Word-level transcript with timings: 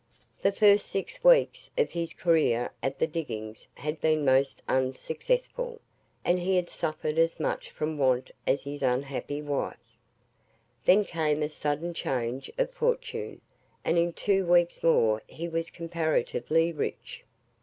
The 0.41 0.51
first 0.51 0.87
six 0.87 1.23
weeks 1.23 1.69
of 1.77 1.91
his 1.91 2.11
career 2.11 2.71
at 2.81 2.97
the 2.97 3.05
diggings 3.05 3.67
had 3.75 4.01
been 4.01 4.25
most 4.25 4.63
unsuccessful, 4.67 5.79
and 6.25 6.39
he 6.39 6.55
had 6.55 6.71
suffered 6.71 7.19
as 7.19 7.39
much 7.39 7.69
from 7.69 7.99
want 7.99 8.31
as 8.47 8.63
his 8.63 8.81
unhappy 8.81 9.43
wife. 9.43 9.97
Then 10.85 11.05
came 11.05 11.43
a 11.43 11.49
sudden 11.49 11.93
change 11.93 12.49
of 12.57 12.71
fortune, 12.71 13.41
and 13.85 13.99
in 13.99 14.13
two 14.13 14.43
weeks 14.43 14.81
more 14.81 15.21
he 15.27 15.47
was 15.47 15.69
comparatively 15.69 16.71
rich. 16.73 17.23